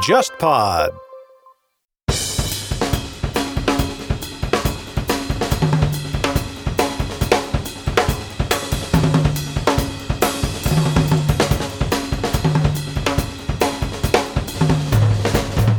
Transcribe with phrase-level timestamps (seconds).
[0.00, 0.90] JustPod。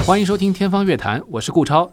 [0.06, 1.92] 欢迎收听《天方乐坛》，我是顾超。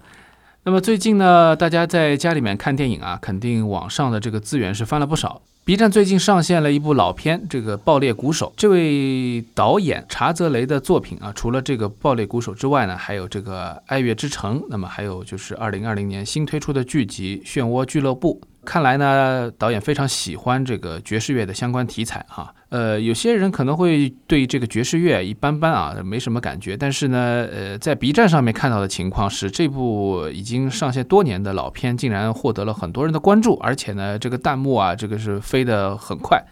[0.65, 5.41] 那么最近呢，大家在家里面看电影啊，肯定网上的这个资源是翻了不少。
[5.67, 8.49] B 站最近上线了一部老片，这个《爆裂鼓手》。
[8.55, 18.39] 这位导演查泽雷的作品啊，除了这个《爆裂鼓手》之外呢，还有这个《爱乐之城》，那么还有就是二零二零年新推出的剧集《漩涡俱乐部》。
[18.67, 22.55] 看来呢，导演非常喜欢这个爵士乐的相关题材哈。
[22.75, 26.77] 呃，有些人可能会对这个爵士乐一般般啊，没什么感觉。
[26.77, 36.43] 但是呢，呃，在 B 站上面看到的情况是，这部已经上线多年的老片，竟然获得了很多人的关注，而且呢，这个弹幕啊，这个是飞得很快。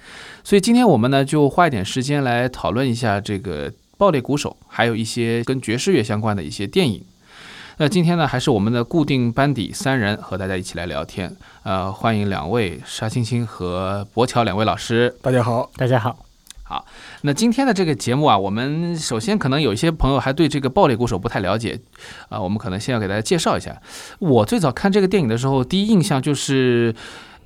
[0.45, 7.03] 所以今天我们呢，就花一点时间来讨论一下这个《爆裂鼓手》，还有一些跟爵士乐相关的一些电影。
[7.79, 11.35] 那今天呢，还是我们的固定班底三人和大家一起来聊天。
[11.63, 15.15] 呃，欢迎两位沙青青和博乔两位老师。
[15.23, 16.17] 大家好，大家好。
[16.63, 16.85] 好，
[17.23, 21.81] 那今天的这个节目啊，我们首先可能有一些朋友还对这个爆裂鼓手不太了解
[22.29, 23.81] 啊，我们可能先要给大家介绍一下。
[24.19, 26.95] 我最早看这个电影的时候，第一印象就是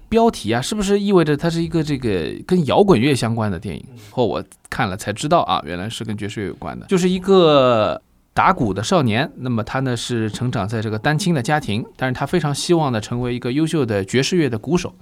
[0.09, 3.85] 标题啊，是不是意味着它是一个这个跟摇滚乐相关的电影？
[4.11, 8.03] 或我看了才知道啊，原来是跟爵士乐有关的，就是一个。
[8.37, 14.95] 打鼓的少年，那么他呢是成长在这个单亲的家庭，但是他非常希望呢成为一个优秀的爵士乐的鼓手。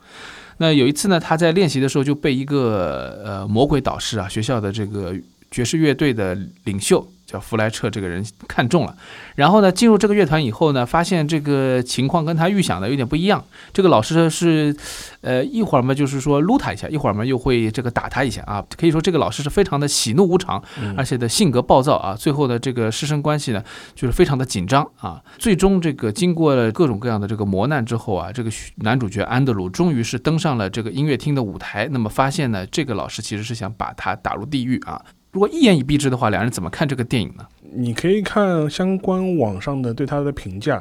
[0.58, 5.12] 那有一次呢，他在练习的时候就被一个呃魔鬼导师啊，学校的这个
[5.54, 7.08] 爵士乐队的领袖。
[7.26, 8.94] 叫弗莱彻这个人看中了，
[9.34, 13.42] 然后呢，进入这个乐团以后呢，发现这个情况跟他预想的有点不一样。
[13.72, 14.76] 这个老师是，
[15.22, 18.62] 呃，一会儿嘛就是说撸他一下，一会儿嘛又会这个打他一下啊。
[18.76, 20.62] 可以说这个老师是非常的喜怒无常，
[20.98, 22.14] 而且的性格暴躁啊。
[22.14, 25.20] 最后的这个师生关系呢，就是非常的紧张啊。
[25.38, 31.88] 最终这个经过了各种各样的这个磨难之后啊，这个男主角安德鲁终于是登上了这个音乐厅的舞台。
[31.90, 35.02] 那么发现呢，这个老师其实是想把他打入地狱啊。
[35.34, 37.44] 如果一言以蔽之的话，两人怎么看这个电影呢？
[37.74, 40.80] 你可以看相关网上的对他的评价，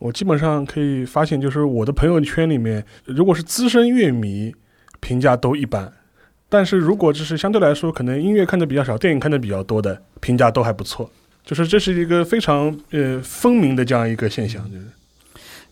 [0.00, 4.52] 我基本上可以发现，就是我的朋友圈里面，如果是资深乐迷，
[4.98, 5.86] 评价都一般；
[6.48, 11.08] 但是如果就是相对来说，可能音乐看的比较少，电影看的比较多的，评价都还不错。
[11.44, 14.86] 就是这是一个非常呃分明的这样一个现象，就是。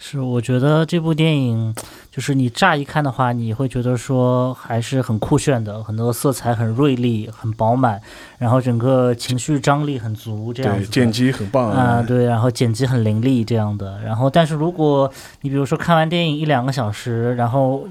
[0.03, 1.75] 是，我觉得这部电影，
[2.11, 8.00] 就是你乍一看的话，你会觉得说还是很酷炫的，很多色彩很锐利、很饱满，
[8.38, 10.87] 然后整个情绪张力很足，这样子。
[10.87, 14.00] 剪辑很棒啊，对，然后剪辑很凌厉这样的。
[14.03, 15.09] 然后，但是如果
[15.43, 17.87] 你比如说看完电影一两个小时，然后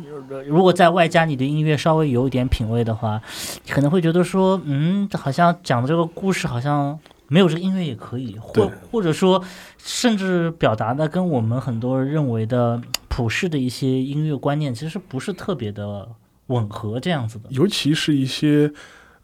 [0.48, 3.22] 如果在外加你的音乐稍微有一点品味的话，
[3.64, 6.98] 你可能会觉得说，嗯，好像讲的这个故事好像。
[7.30, 9.42] 没有这个音乐也可以，或或者说，
[9.78, 16.10] 甚至表达的跟我们很多人认为的普世的一些音乐观念，其实不是特别的
[16.48, 17.46] 吻合这样子的。
[17.50, 18.72] 尤其是一些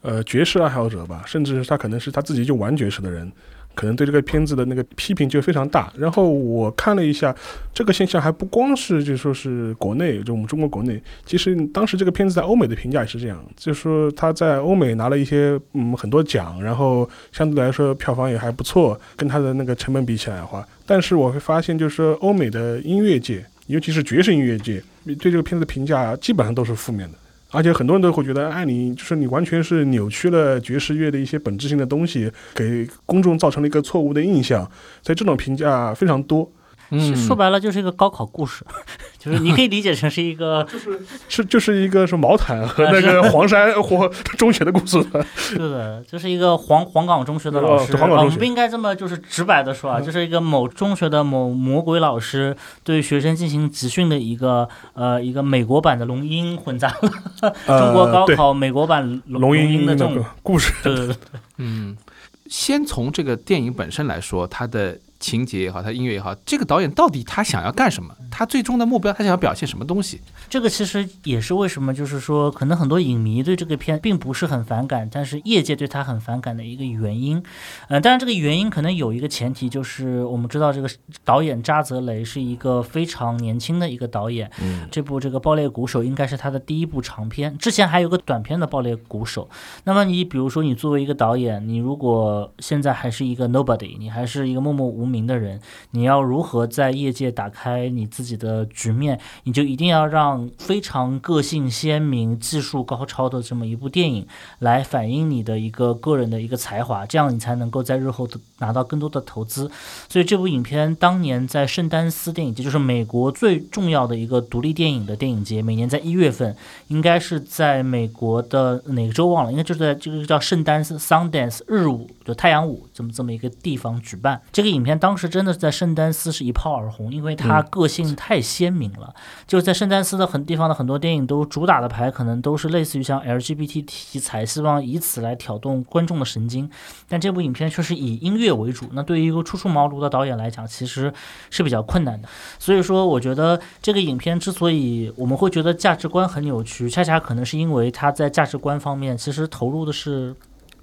[0.01, 3.31] 呃爵士爱好者吧，甚至是他可能是他自己就玩爵士的人。
[3.75, 5.91] 可能对这个片子的那个批评就非常大。
[5.97, 7.36] 然后我看了一下，
[7.74, 27.18] 这个现象还不光是就说是国内，就我们中国国内，其实当时这个片子在欧美的评价也是这样，就是说他在欧美拿了一些嗯很多奖，然后相对来说票房也还不错，跟他的那个成本比起来的话，但是我会发现就是说欧美的音乐界，尤其是爵士音乐界，对这个片子的评价基本上都是负面的。
[27.55, 34.69] 而且很多人都会觉得，哎，你就是你完全是扭曲了爵士乐的一些本质性的东西，给公众造成了一个错误的印象，
[35.01, 36.51] 所以这种评价非常多。
[36.90, 38.66] 嗯，说白了就是一个高考故事。
[39.18, 44.07] 就是你可以理解成是一个， 就是是就是一个是毛毯和那个 黄山或
[44.38, 45.03] 中学的故事。
[45.35, 47.97] 是的，就是一个黄黄冈中学的老师。
[47.97, 60.72] 我们不应该这么就是直白的说啊，就是一个某中学的某魔鬼老师对学生进行集训的一个呃一个美国版的龙樱混杂了中国高考美国版龙樱的这种故事。
[60.84, 61.16] 对对对，
[61.58, 61.97] 嗯，
[62.46, 64.99] 先从这个电影本身来说，它的。
[65.25, 68.16] 情节也好，他音乐也好，这个导演到底他想要干什么？
[68.29, 70.22] 他最终的目标，他想要表现什么东西？
[70.47, 77.41] 这个其实也是为什么，就是说，可能很多影迷对这个片并不是很反感，但是业界对他很反感的一个原因。
[77.87, 80.87] 嗯，当然这个原因可能有一个前提，就是我们知道这个
[81.23, 84.51] 导演扎泽雷是一个非常年轻的一个导演。
[84.61, 89.49] 嗯，这部这个《爆裂鼓手》应该是他的第一部长片，之前还有个短片的《爆裂鼓手》。
[89.85, 95.15] 那么你比如说，你作为一个导演，你如果现在还是一个 nobody，你还是一个默默无名。
[95.16, 104.28] 名的人，你要如何在业界打开你自己的局面，你就一定要让非常个性鲜明、技术高超的这么一部电影
[104.59, 109.69] 来反映你的一个个人的一个才华，这样你才能够在日后的拿到更多的投资。
[110.07, 116.55] 所以这部影片当年在圣丹斯电影节，就是美国最重要的一个独立电影的电影节，每年在一月份，
[116.87, 124.41] 应该是在美国的哪个州忘了，应该就是在这个叫圣丹斯 （Sundance） 日舞，就太阳舞这么这么一个地方举办。
[124.52, 129.13] 这个影片当时真的是在圣丹斯是一炮而红，因为它个性太鲜明了。
[129.47, 136.69] 就是在圣丹斯的很地方的很多电影都主打的牌可能都是类似于像 LGBT 题材，希望以此来挑动观众的神经。
[137.08, 141.14] 但这部影片却是以音乐为主，那对于一个初出茅庐的导演来讲，其实
[141.50, 142.28] 是比较困难的。
[142.59, 150.36] 所以说，我觉得这个影片之所以我们会觉得价值观很扭曲，恰恰可能是因为他在价值观方面其实投入的是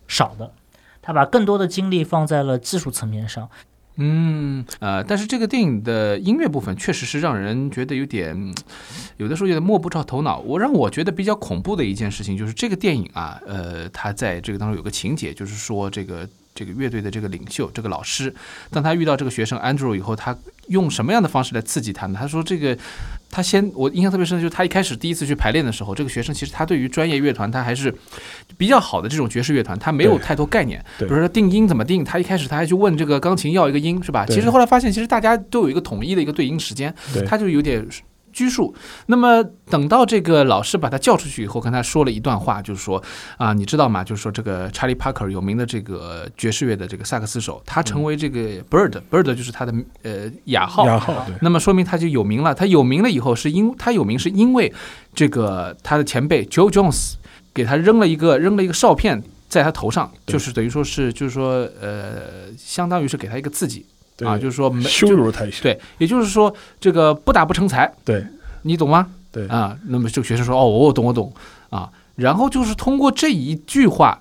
[0.06, 0.52] 少的，
[1.00, 3.48] 他把更多的精力放在了技术层面上。
[3.96, 8.54] 嗯，呃，但是这个电影的音乐部分确实是让人觉得有点，
[9.18, 10.38] 有的时候有点摸不着头脑。
[10.38, 18.34] 我让我觉得比较恐怖的一件事情就是这个电影啊，呃，它在这个当中有个情节，就是说这个这个乐队的这个领袖这个老师，
[18.70, 20.36] 当他遇到这个学生 Andrew 以后，他
[20.68, 22.18] 用什么样的方式来刺激他呢？
[22.20, 22.76] 他说这个。
[23.34, 27.90] 他先，我印象特别深的就是他一开始第一次去排练的时候，这个学生其实他对于专业乐团他还是
[28.58, 30.84] 比较好的这种爵士乐团，他没有太多概念。
[30.98, 34.26] 比如说定音怎么定，他一开始他还去问这个钢琴要一个音，是吧？
[34.26, 36.94] 其实后来发现，其实大家都有一个统一的一个对音时间，
[37.26, 37.82] 他就有点
[38.42, 38.74] 拘束。
[39.06, 43.02] 那么等到这个老师把他叫出去以后，跟他说了一段话，就是说
[43.36, 44.02] 啊，你知道吗？
[44.02, 49.72] 就是说这个 Charlie Parker 有名的这个爵士乐的这个萨克斯手，他成为这个 Bird，Bird 就是他的
[50.02, 50.84] 呃雅号。
[50.86, 52.52] 雅号对那么说明他就有名了。
[52.52, 54.72] 他有名了以后，是因他有名是因为
[55.14, 57.14] 这个他的前辈 Joe Jones
[57.54, 68.24] 给他扔了一个扔了一个哨片在他头上，就是等于说是就是说呃，相当于是给他一个刺激对啊，就是说没羞辱了他一下，对，也就是说这个不打不成才，对
[68.62, 69.08] 你懂吗？
[69.30, 71.32] 对啊，那么这个学生说哦，我懂我懂
[71.70, 74.20] 啊，然后就是通过这一句话。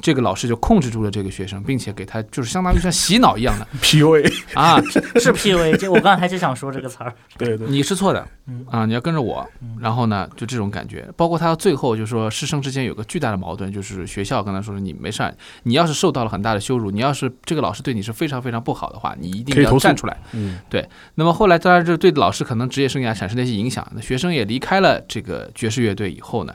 [0.00, 4.80] 这个老师就控制住了这个学生，并且给他就是相当于像洗脑一样的 PUA，啊，
[5.20, 7.14] 是 PUA，这我刚才就想说这个词儿。
[7.38, 9.46] 对对你是错的嗯啊，你要跟着我。
[9.80, 20.20] 然后呢，就这种感觉，包括他最后就说师生之间有个巨大的矛盾，就是学校跟他说你没事儿，你要是受到了很大的羞辱，你要是这个老师对你是非常非常不好的话，你一定可以投诉要站出来。
[20.32, 26.54] 嗯对那么后来当然这对老师可能职业生涯产生了一些影响，那学生也离开了这个爵士乐队以后呢，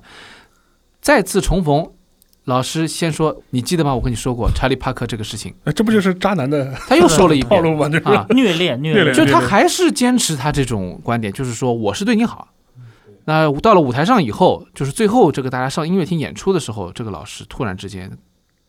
[1.01, 1.91] 再次重逢。
[2.49, 3.93] 老师先说，你记得吗？
[3.93, 7.87] 我跟你说过查理帕克这个事情，哎，这不就是渣男的他又说了一遍 套路吗？
[7.87, 12.47] 就是啊，虐恋，虐恋就他还是坚持他这种观点，就是说我是对你好。
[13.25, 18.11] 那到了舞台上以后，就是最后这个大家上音乐厅演出的时候，这个老师突然之间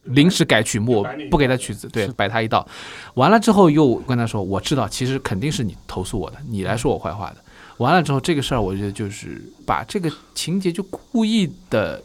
[0.03, 2.67] 临时改曲目不给他曲子，对，摆他一道。
[3.15, 7.37] 完了之后又跟他说，我知道其实肯定是你投诉我的，你来说我坏话的。
[7.79, 12.03] 完了之后这个事儿，我觉得就是把这个情节就故意的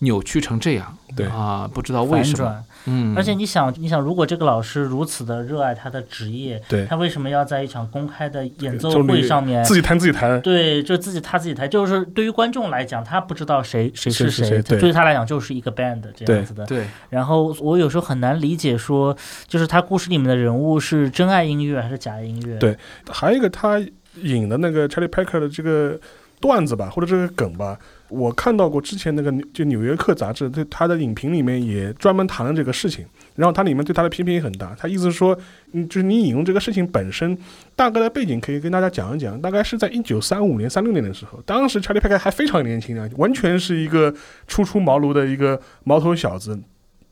[0.00, 1.26] 扭曲成这样，对。
[1.26, 6.86] 啊，不知道为什么，嗯，而且你想，你想，如果这个老师如此的热爱他的职业，对。
[6.86, 14.80] 他为什么要在一场公开的演奏会上面自己弹自己弹，对，就自己他自己弹，就是对于观众来讲，他不知道谁谁是谁对。
[14.80, 16.64] 对于他来讲就是一个 band 这样子的。
[16.66, 19.16] 对，然后我有时候很难理解说，
[19.46, 22.56] 就是他故事里面的人物是真爱音乐还是假爱音乐？
[22.56, 22.76] 对。
[23.10, 23.78] 还有一个他
[24.22, 26.00] 引的那个 Charlie Parker 的这个
[26.40, 27.78] 段子吧，或者这个梗吧，
[28.10, 35.38] 我看到过之前那个就《纽约客》杂志对他的影评里面也专门谈了这个事情，然后他里面对他的批评也很大，他意思是说，
[35.72, 37.38] 嗯，就是你引用这个事情本身
[37.74, 44.12] 大概的背景可以跟大家讲一讲，大概是在一九三五年、三六年的时候，当时查理·派克还非常年轻啊，完全是一个
[44.46, 46.58] 初出茅庐的一个毛头小子。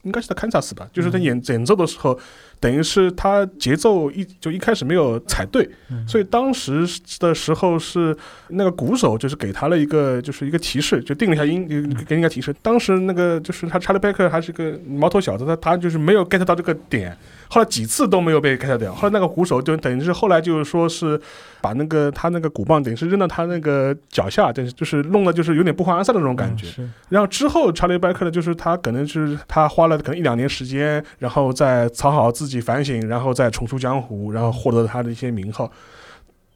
[0.02, 2.18] 应该是在堪萨斯吧，就是他演演奏的时候，
[2.60, 6.06] 等于是他节奏一就一开始没有踩对，嗯。
[6.06, 6.86] 所以当时
[7.18, 8.16] 的时候是
[8.48, 12.54] 那个鼓手就是给他了一个就是一个提示，就定了一下音，就给你一个提示。
[12.62, 17.16] 当时那个就是他查理贝克还是个毛头小子，他他就是没有 get 到这个点，
[17.48, 18.94] 后来几次都没有被 get 掉。
[18.94, 21.20] 后来那个鼓手就等于是后来就是说是
[21.60, 26.66] 把那个他那个鼓棒等于是扔到他那个脚下，但是就是弄的就是有点不欢而散的那种感觉。
[26.78, 35.72] 嗯然后之后，查理·拜克呢，就是他可能是他花了可能一两年时间，然后再讨好自己反省，然后再重出江湖，然后获得他的一些名号。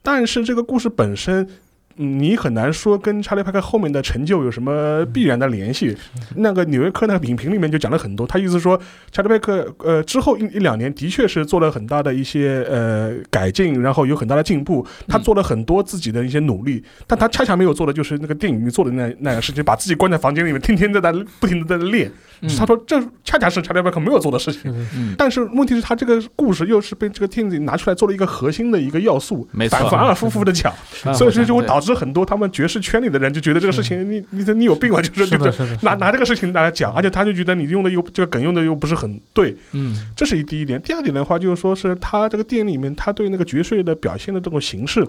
[0.02, 1.48] 但是这个故事本身嗯
[1.96, 5.96] 你很难说跟查理·派克后面的成就有什么必然的联系。
[6.36, 8.80] 那个纽约客那个影评里面就讲了很多，他意思说
[9.10, 22.10] 查理·派克呃之后一一两年的确是做了很大的一些呃改进，然后有很大的进步，他做了很多自己的一些努力，但他恰恰没有做的就是那个电影里面做的那那样事情，把自己关在房间里面，天天在那不停的在那练。
[22.40, 22.48] 嗯。
[22.56, 24.72] 他说这恰恰是查理·派克没有做的事情。
[24.96, 30.72] 嗯，但是问题是，他这个故事又是被这个电影拿出来做了一个核心的一个要素，反反而复复的讲，
[31.04, 31.14] 嗯。
[31.14, 40.80] 所以说就会导致很多他们爵士圈里的人就觉得这个事情你你你有病吧， 就是是的，就是是的，拿拿这个事情来讲，而且他就觉得你用的又这个梗用的又不是很对，嗯这是一第一点。
[40.80, 45.06] 第二点的话，就是说是他这个电影里面他对那个爵士乐的表现的这种形式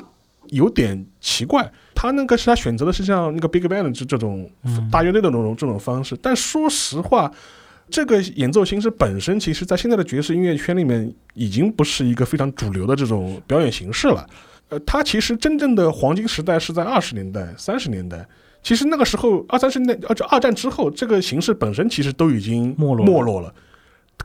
[0.50, 7.32] 有点奇怪，他那个是他选择的是像那个 Big Band 这这种嗯大乐队的这种这种方式，但说实话。
[7.89, 14.25] 这个演奏形式本身，其实在现在的爵士音乐圈里面，已经不是一个非常主流的这种表演形式了。
[14.70, 18.25] 呃，它其实真正的黄金时代是在二十年代、三十年代。
[18.62, 23.53] 其实那个时候，二三十年代，呃，这二战之后，这个形式本身其实都已经没落了没落了。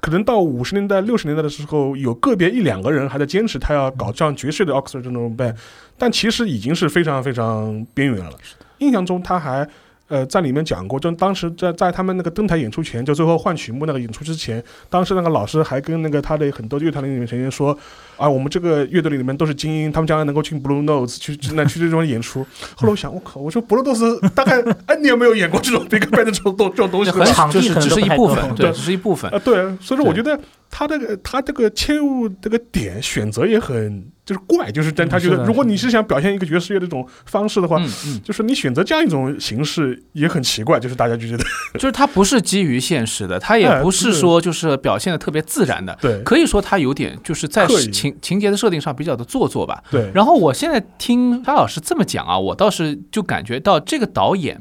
[0.00, 5.56] 可能到五十年代、六十年代的时候，有个别一两个人还在坚持他要搞这样爵士的 orchestra 这种 band，
[5.98, 8.32] 但其实已经是非常非常边缘了。
[8.78, 9.68] 印象中他还
[10.08, 17.76] 呃在里面讲过，就当时在在他们那个登台演出前，就最后换曲目那个演出之前，当时那个老师还跟那个他的很多乐团里面成员说
[18.16, 22.44] 啊，我们这个乐队里面都是精英，他们将来能够进 Blue Notes 去去那去这种演出。
[22.74, 27.34] 后来我想，我靠，我说 Blue Notes 大概 N 年没有演过这种 Big Band 这种东这种东西了这很。
[27.34, 29.38] 场地就是只可能都不太是一部分，对，只是一部分啊，。
[29.38, 30.38] 对，所以说我觉得
[30.70, 41.42] 他这个他这个切入这个点选择也很就是怪，就是他觉得如果你是想表现一个爵士乐的这种方式的话，嗯嗯，就是你选择这样一种形式也很奇怪，就是大家就觉得
[41.80, 49.82] 就是它不是基于现实的，它也哎不是是说就是表现的特别自然的，对可以说它有点就是在情情节的设定上比较的做作吧。
[49.90, 54.60] 对，然后我现在听沙老师这么讲啊，我倒是就感觉到这个导演。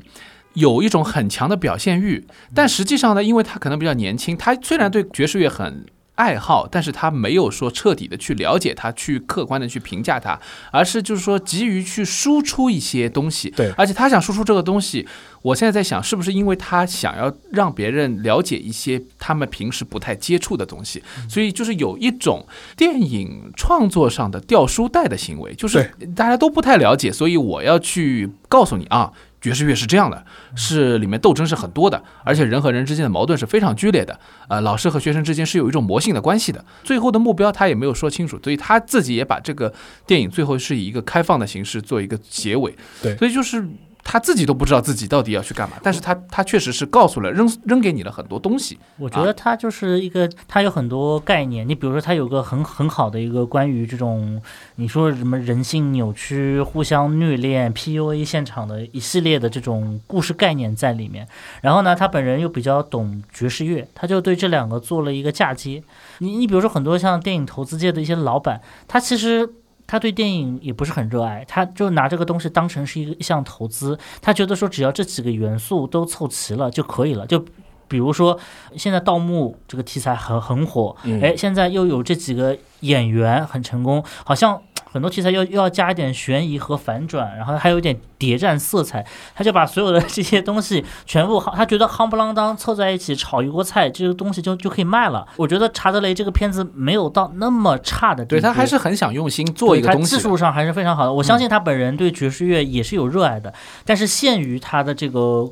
[0.53, 5.85] 有一种很强的表现欲，但实际上呢，因为他可能比较年轻，他虽然对爵士乐很
[6.17, 10.37] 爱好，但是他没有说彻底的去了解它，去客观的去评价它，
[10.71, 13.51] 而是就是说急于去输出一些东西。
[13.51, 15.07] 对而且他想输出这个东西，
[15.43, 22.45] 我现在在想，是不是因为他想要让别人了解一些他们平时不太接触的东西，所以就是有一种
[22.75, 29.13] 电影创作上的掉书袋的行为，就是大家都不太了解，所以我要去告诉你啊。
[29.39, 30.25] 爵士乐是这样的，
[30.55, 34.19] 是里面斗争是很多的，而且人和人之间的矛盾是非常剧烈的。
[34.47, 36.63] 呃，老师和学生之间是有一种魔性的关系的。
[36.83, 39.73] 最后的目标他也没有说清楚，所以他自己也把这个
[40.05, 42.75] 电影最后是以一个开放的形式做一个结尾。
[43.01, 43.63] 对所以就是
[44.09, 48.79] 他自己都不知道自己到底要去干嘛，但是他他确实是告诉了扔扔给你了很多东西。
[48.97, 51.67] 我觉得它就是一个，它有很多概念。
[51.67, 54.41] 你比如说，它有个很很好的一个关于这种
[54.75, 61.27] 你说什么人性扭曲、互相虐恋、PUA 现场的一系列的这种故事概念在里面。
[61.61, 65.83] 然后呢，他本人又比较懂爵士乐，他就对这两个做了一个嫁接。
[66.19, 69.49] 你你比如说很多像电影投资界的一些老板，他其实。
[69.87, 77.43] 他对电影也不是很热爱，他就拿这个东西当成是一个一项投资，他觉得说只要这几个元素都凑齐了就可以了，就
[77.89, 78.37] 比如说，
[78.75, 81.21] 现在盗墓这个题材很很火，嗯。
[81.21, 84.61] 哎，现在又有这几个演员很成功，好像
[84.97, 95.27] 很多题材又又要加一点悬疑和反转，然后还有一点谍战色彩，他就把所有的 这些东西全部，他觉得夯不啷当凑在一起炒一锅菜，这个东西就就可以卖了。
[95.35, 100.15] 我觉得查德雷这个片子没有到那么差的地步，对他还是很想用心做一个东西。
[100.15, 101.13] 他技术上还是非常好的。
[101.13, 103.53] 我相信他本人对爵士乐也是有热爱的，
[103.85, 105.47] 但是限于他的这个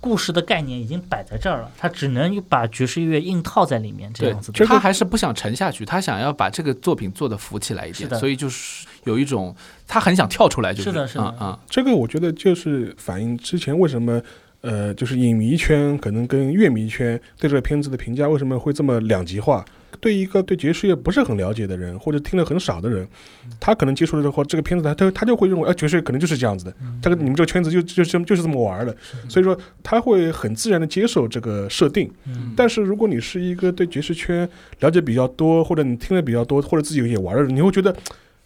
[0.00, 4.64] 故事的概念已经摆在这儿了，他只能把爵士乐硬套在里面这样子的。
[4.64, 9.54] 他还是不想沉下去，他想要把这个作品做得浮起来一点，所以就是有一种
[9.86, 14.20] 他很想跳出来，就是的是的嗯嗯，这个我觉得就是反映之前为什么
[14.62, 19.64] 呃，就是影迷圈可能跟乐迷圈对这个片子的评价为什么会这么两极化。
[19.98, 23.06] 对一个对爵士乐不是很了解的人，或者听的很少的人，
[23.58, 28.96] 他可能接触了之后，这个片子他他他就会认为，哎、爵士乐可能就是这样子的，这个你们这个圈子就就就就是这么玩的，
[29.28, 32.10] 所以说他会很自然的接受这个设定。
[32.26, 32.52] 嗯。
[32.56, 34.48] 但是如果你是一个对爵士圈
[34.80, 37.94] 了解比较多，或者你听的比较多，或者自己也玩的人，你会觉得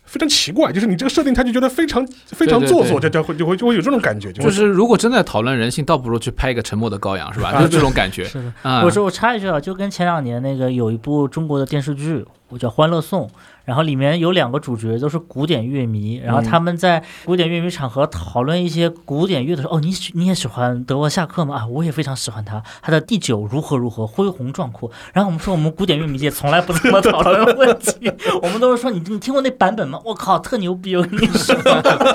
[0.04, 7.50] 非常奇怪，就是你这个设定他就觉得非常非常做作，对就就会就会就会有这种感觉，就是如果真的讨论人性，倒不如去拍一个《沉默的羔羊》，是吧？
[7.50, 8.82] 啊就是这种感觉是的，啊。
[8.84, 13.26] 我说我插一句啊，就跟前两年那个有一部中国的电视剧，我叫《欢乐颂》，
[13.64, 21.56] 然后里面有两个主角都是古典乐迷，然后他们在古典乐迷场合讨论一些古典乐的时候，哦，你喜你也喜欢德沃夏克吗？
[21.56, 24.90] 啊，我也非常喜欢他，他的第九如何如何恢宏壮阔。
[25.12, 28.10] 然后我们说我们古典乐迷界从来不这么讨论问题，
[28.42, 30.00] 我们都是说你你听过那版本吗？
[30.04, 30.94] 我靠，特牛逼！
[30.96, 31.54] 我跟你说，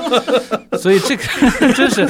[0.78, 1.24] 所以这个
[1.74, 2.08] 真是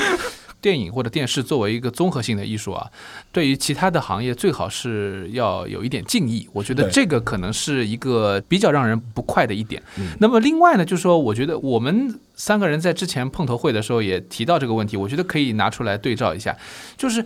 [0.61, 2.89] 电影或者电视作为一个综合性的艺术啊，
[3.31, 6.47] 对于其他的行业最好是要有一点敬意。
[6.51, 9.81] 我觉得这个可能是一个比较让人不快的一点。
[9.97, 16.57] 嗯那么另外呢，就是说，我觉得我们三个人在之前碰头会的时候也提到这个问题，我觉得可以拿出来对照一下，
[16.97, 17.25] 就是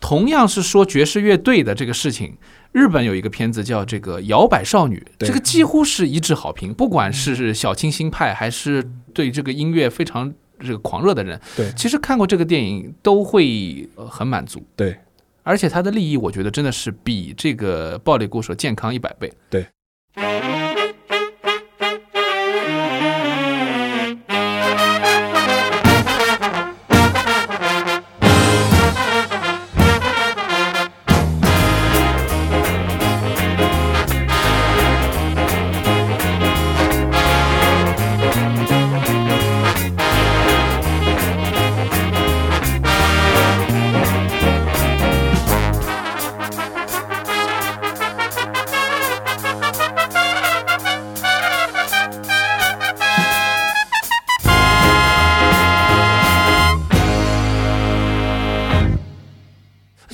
[0.00, 2.36] 同样是说爵士乐队的这个事情。
[2.72, 14.62] 日本有一个片子叫这个《摇摆少女》，这个几乎是一致好评，不管是小清新派还是对这个音乐非常这个狂热的人，对其实看过这个电影都会呃很满足。
[14.76, 14.98] 对，
[15.42, 19.32] 而且它的利益，我觉得真的是比这个暴力故事健康一百倍。
[19.50, 19.66] 对。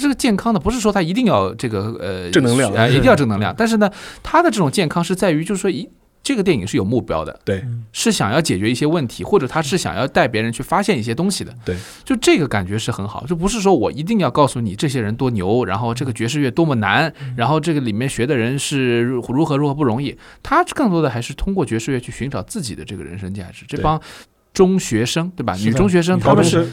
[0.04, 3.54] 这个健康呢，不是说他一定要这个呃正能量啊、一定要正能量。
[3.56, 3.90] 但是呢，
[4.22, 5.88] 他的这种健康是在于，就是说一
[6.22, 11.54] 这个电影是有目标的，对是想要解决一些问题，或者他是想要带别人去发现一些东西的。
[11.64, 20.14] 对，就这个感觉是很好，就不是说我一定要告诉你这些人多牛，然后这个爵士乐多么难，然后这个里面学的人是如如何如何不容易。
[20.42, 23.64] 他更多的还是通过爵士乐去寻找自己的这个人生价值。
[23.66, 23.98] 这帮
[24.54, 25.54] 中学生，对吧？
[25.56, 26.66] 女中学生，他们是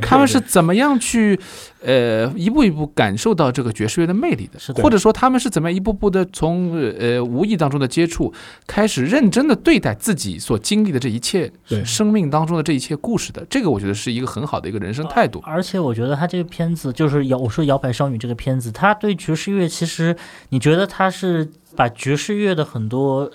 [0.00, 1.38] 他们是怎么样去
[1.82, 4.58] 呃一步一步感受到这个爵士乐的魅力的？
[4.60, 8.32] 是的或者说他们是怎么样一步步的从呃无意当中的接触，
[8.66, 11.50] 开始认真的对待自己所经历的这一切
[11.84, 13.44] 生命当中的这一切故事的？
[13.50, 15.40] 这个我觉得是一个很好的一个人生态度。
[15.44, 20.16] 而且我觉得他这个片子就是摇，我说《摇摆少女》这个片子，他对爵士乐其实，
[20.50, 23.28] 你觉得他是把爵士乐的很多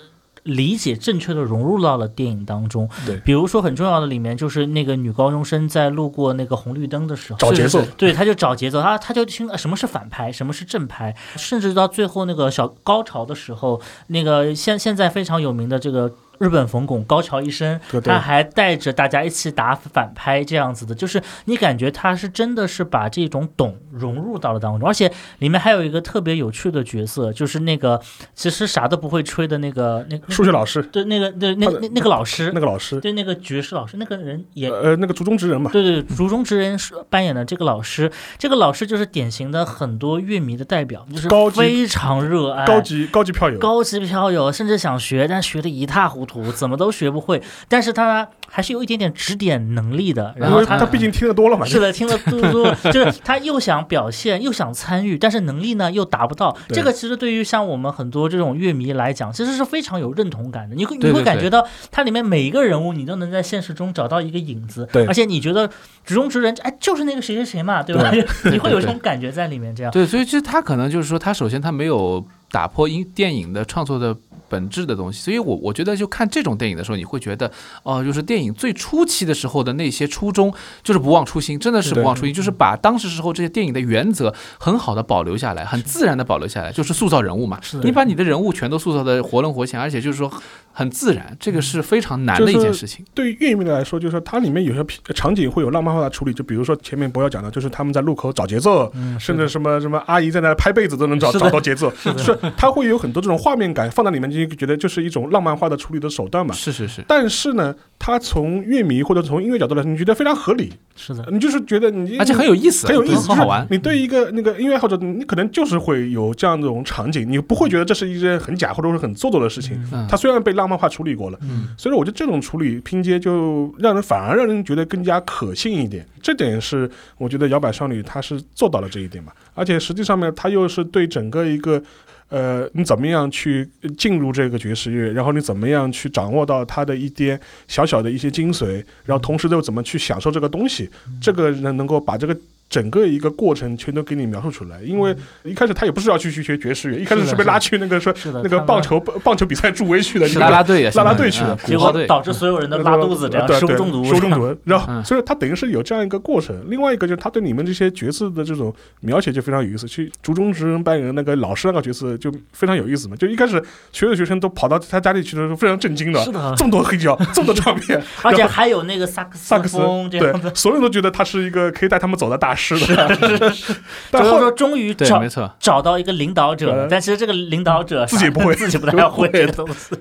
[0.46, 2.88] 理解正确的融入到了电影当中。
[3.04, 18.12] 对比如说很重要的里面就是那个女高中生在路过那个红绿灯的时候，找节奏对，他就找节奏，他他就听呃什么是反拍，什么是正拍，甚至到最后那个小高潮的时候，那个现现在非常有名的这个日本冯巩高桥医生，对对。
[18.12, 28.00] 他还带着大家一起打反拍这样子的，就是你感觉他是真的是把这种懂融入到了当中，而且里面还有一个特别有趣的角色，就是那个
[28.34, 30.82] 其实啥都不会吹的那个那个数学老师。
[30.82, 32.52] 对那个对那那那个老师。
[32.56, 36.76] 那，个老师，对那个爵士老师，那个人也呃，那个竹中直人嘛，对对，竹中直人
[37.08, 47.42] 扮演的这个老师，这个老师就是典型的很多乐迷的代表，就是高非常热爱高级高级票友，高级票友，甚至想学，但学的一塌糊涂，怎么都学不会。
[47.68, 56.56] 但是他还是有一点点指点能力的，然后他他毕竟听得多了嘛， 是的，听得多多，就是他又想表现，又想参与，但是能力呢又达不到。
[56.68, 60.74] 这个其实对于像我们很多这种乐迷来讲，其实是非常有认同感的。
[60.74, 64.88] 你会你会感觉到它里面每一个人物，你都能在现实中找到一个影子。
[64.92, 65.68] 对而且你觉得
[66.04, 68.10] 直中直人，哎，就是那个谁谁谁嘛，对吧？
[68.50, 69.66] 你会有这种感觉在里面。
[69.76, 74.16] 这样，对，所以其实他可能就是说，他首先他没有打破音电影的创作的
[74.48, 77.50] 本质的东西，所以我我觉得就看这种电影的时候，你会觉得
[77.82, 87.58] 哦、就是电影最初期的时候的那些初衷，就是不忘初心，真的是不忘初心，就是把当时时候这些电影的原则很好的保留下来，很自然的保留下来，就是塑造人物嘛。
[87.62, 87.84] 是的。
[87.84, 90.30] 你把你的人物全都塑造的活灵活现，而且就是说
[90.72, 93.04] 很自然，这个是非常难的一件事情。
[93.14, 106.52] 对于乐迷来说，就是说它里面有些场景会有浪漫化的处理，就比如说前面博要讲的，就是他们在路口找节奏，嗯，甚至什么什么阿姨在那拍被子都能找找到节奏，是它会有很多这种画面感放在里面，就觉得就是一种浪漫化的处理的手段嘛。
[106.52, 113.64] 是是是，但是呢，它从乐迷或者从音乐角度来说，你觉得非常合理，是的，你就是觉得你而且很有意思，很有意思，很好玩。
[113.70, 119.80] 你对一个那个音乐爱好者，你可能就是会有这样一种场景，你不会觉得这是一件很假或者是很做作的事情。
[119.92, 126.06] 嗯它虽然被浪漫化处理过了，嗯所以说我觉得这种处理拼接就让人反而让人觉得更加可信一点。
[126.20, 131.82] 这点是我觉得摇摆少女她是做到了这一点嘛，而且实际上面她又是对整个一个。
[132.28, 135.12] 呃，你怎么样去进入这个爵士乐？
[135.12, 138.84] 然后你怎么样去掌握到它的一点小小的一些精髓？
[139.04, 140.90] 然后同时又怎么去享受这个东西？
[141.20, 142.36] 这个人能够把这个
[142.68, 144.80] 整个一个过程全都给你描述出来。
[144.82, 154.56] 因为一开始他也不是要去去学爵士乐，一开始是被拉去那个说，那个棒球棒球比赛助威去的，是你看啦啦队呀，啦啦现在队去的嗯结果导致所有人都拉肚子，这样对对食物中毒，食物中毒。
[154.64, 156.56] 然后，嗯所以他等于是有这样一个过程。
[156.68, 159.86] 另外一个就是他对你们这些角色的这种描写就非常有意思。
[159.86, 163.16] 去竹中直人扮演那个老师那个角色就非常有意思嘛。
[163.16, 170.20] 就一开始所有的学生都跑到他家里去的时候，非常震惊的，是的，这么多黑胶，这么多唱片， 而且还有那个萨克萨克斯风对。，
[170.54, 173.06] 所有人都觉得他是一个可以带他们走的大师的。
[174.10, 179.94] 但就是后说，终于，找没错，找到一个领导者但其实这个领导者自己不会 自己不太会这个东西。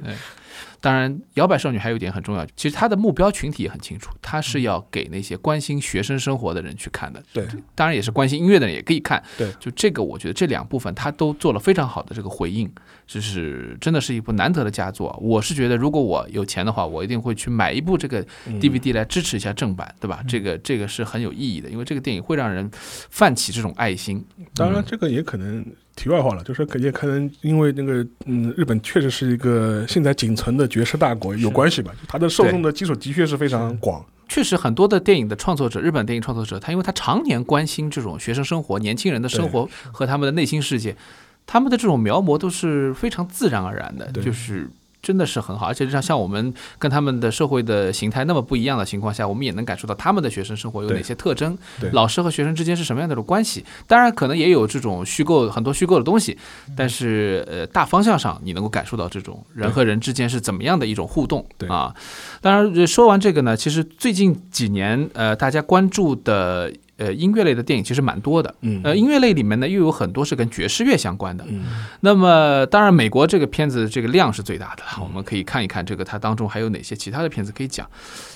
[0.81, 7.21] 当然，摇摆少女还有一点很重要，其实她的目标群体也很清楚，她是要给那些关心学生生活的人去看的。
[7.33, 9.21] 对，当然也是关心音乐的人也可以看。
[9.37, 12.71] 对，就这个，我觉得这两部分她都做了非常好的这个回应，
[13.07, 15.17] 就是真的是一部难得的佳作。
[15.21, 20.23] 我是觉得，如果我有钱的话，我一定会去买一部这个嗯 DVD 来支持一下正版，对吧？
[20.27, 24.23] 这个这个是很有意义的，因为这个电影会让人泛起这种爱心。
[24.53, 34.05] 当然，这个也可能题外话了，就是可也可能因为那个嗯，日本确实是一个现在仅存的爵士大国有关系吧，就它的受众的基础的确是非常广。
[34.27, 40.95] 确实，很多的电影的创作者，日本电影创作者，他因为他常年关心这种学生生活、年轻人的生活和他们的内心世界，
[41.45, 44.67] 他们的这种描摹都是非常自然而然的，就是
[45.05, 45.67] 真的是很好。
[45.67, 53.63] 而且像像我们跟他们的社会的形态那么不一样的情况下，我们也能感受到他们的学生生活有哪些特征对，老师和学生之间是什么样的一种关系。
[53.85, 56.35] 当然，可能也有这种虚构很多虚构的东西，
[56.75, 61.93] 但是呃，大方向上你能够感受到这种人和人之间是怎么样的一种互动对啊。
[62.41, 68.53] 当然，呃说完这个呢，其实最近几年呃，大家关注的呃音乐类的电影其实蛮多的。
[68.61, 71.43] 嗯呃，音乐类里面呢，又有很多是跟爵士乐相关的。
[71.47, 71.63] 嗯
[72.01, 77.89] 那么，当然，美国这个片子这个量是最大的，我们可以看一看这个它当中还有哪些其他的片子可以讲。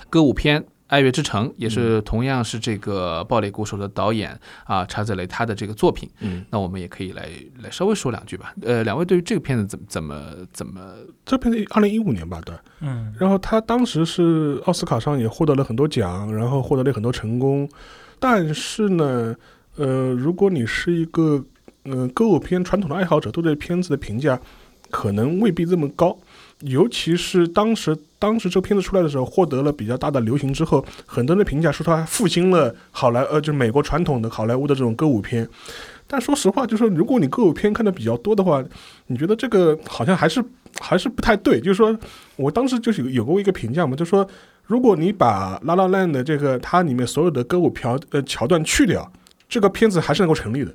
[0.09, 6.09] 歌舞片《爱乐之城》也是同样是这个《暴力鼓手》的导演啊查泽雷他的这个作品。
[6.19, 7.29] 嗯，那我们也可以来
[7.61, 8.53] 来稍微说两句吧。
[8.63, 10.15] 呃，两位对于这个片子怎么怎么
[10.51, 10.81] 怎么
[11.23, 12.55] 这片子二零一五年吧，对。
[12.81, 17.69] 嗯，然后他当时是奥斯卡上也获得了很多奖，然后获得了很多成功。
[18.19, 19.35] 但是呢，
[19.77, 21.43] 呃，如果你是一个
[21.83, 24.39] 呃歌舞片传统的爱好者，对这片子的评价
[24.91, 26.17] 可能未必这么高。
[26.61, 35.47] 尤其是当时当时这片子出来的时候，获得了比较大的流行之后，很多人的评价说它复兴了好莱呃，就是美国传统的好莱坞的这种歌舞片。
[36.05, 38.61] 但说实话，就是说如果你歌舞片看的比较多的话，
[39.07, 40.43] 你觉得这个好像还是
[40.81, 41.61] 还是不太对。
[41.61, 41.97] 就是说
[42.35, 44.27] 我当时就是有有过一个评价嘛，就说
[44.69, 49.11] 如果你把《拉拉烂》的这个它里面所有的歌舞桥呃桥段去掉，
[49.47, 50.71] 这个片子还是能够成立的。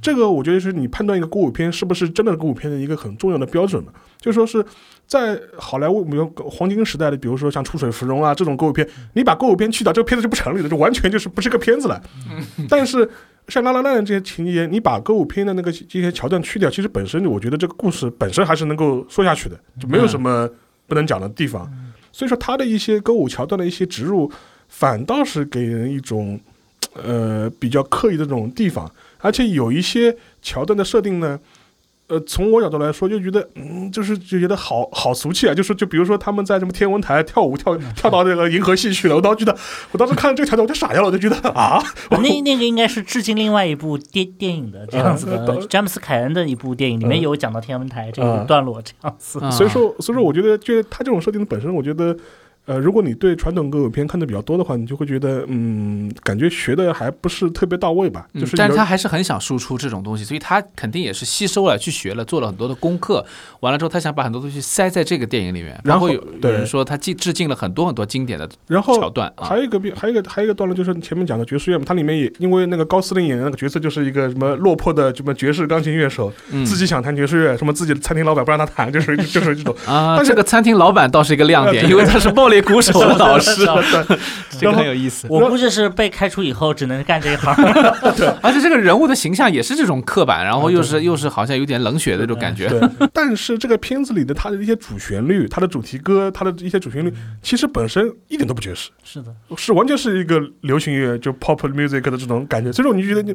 [0.00, 3.92] 这个我觉得是你判断一个歌舞片是不是真的歌舞片的一个很重要的标准嘛。
[4.18, 4.62] 就说是
[5.06, 12.02] 在好莱坞，比如黄金时代的，比如说像《出水芙蓉》啊这种歌舞片，你把歌舞片去掉，这个片子就不成立了，就完全就是不是个片子了。
[12.68, 13.08] 但是
[13.46, 20.50] 像《拉拉烂》这些情节，你把歌舞片的那个这些桥段去掉，其实本身我觉得这个故事本身还是能够说下去的，就没有什么
[20.88, 21.72] 不能讲的地方。
[22.12, 24.30] 所以说，他的一些歌舞桥段的一些植入，
[24.68, 26.38] 反倒是给人一种
[26.94, 31.40] 呃比较刻意的这种地方，而且有一些桥段的设定呢。
[32.12, 35.54] 呃，从我角度来说，就觉得，嗯，就是就觉得好好俗气啊。
[35.54, 39.58] 就是就比如说他们在什么天文台跳舞跳跳到这个银河系去了，我当时觉得，
[39.92, 49.40] 我当时看这个桥段我就傻掉了，我就觉得啊， 那那个应该是致敬另外一部电电影的这样子的，嗯詹姆斯凯恩的一部电影里面有讲到天文台这个嗯段落这样子。
[49.40, 52.14] 啊所以说，所以说，我觉得，就是他这种设定的本身，我觉得，
[52.66, 58.28] 呃，如果你对传统歌舞片看的比较多的话，你就会觉得，嗯，感觉学的还不是特别到位吧。
[58.34, 63.24] 就是嗯，但是他还是很想输出这种东西，所以他肯定也是吸收了、去学了、做了很多的功课。
[63.60, 65.76] 完了之后，他想把很多东西塞在这个电影里面。
[65.82, 69.56] 然后有有人说他致致敬了很多很多经典的然后桥段啊还。
[69.56, 79.74] 有一个变，还有一个还有一个段落，就是前面讲的爵士乐嘛，它里面也因为那个高司令演的那个角色就是一个什么落魄的什么爵士钢琴乐手，嗯自己想弹爵士乐，什么自己的餐厅老板不让他弹，就是就是这种。
[79.86, 84.18] 啊，但这个餐厅老板倒是一个亮点，因为他是暴 力鼓手的老师， 对
[84.60, 85.26] 这个很有意思。
[85.30, 87.54] 我估计是被开除以后只能干这一行。
[88.16, 92.68] 对而且这个人物的形象也是这种刻板，然后又是又是好像有点冷血的这种感觉。
[92.68, 97.12] 对，但是这个片子里的他的一些主旋律、他的主题歌、他的一些主旋律，
[97.42, 102.72] 其实本身一点都不爵士，是的，是完全是一个流行乐，就 pop music 的这种感觉。
[102.72, 103.34] 所以说，你就觉得你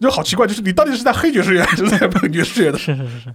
[0.00, 2.78] 就好奇怪，就是你到底是在黑爵士乐还是在本爵士乐的？
[2.78, 3.32] 是是是是。